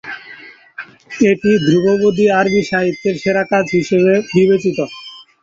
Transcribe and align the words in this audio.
এটি 1.23 1.51
ধ্রুপদী 1.65 2.25
আরবী 2.39 2.61
সাহিত্যের 2.69 3.15
সেরা 3.21 3.43
কাজ 3.51 3.65
হিসাবে 3.77 4.13
বিবেচিত। 4.31 4.77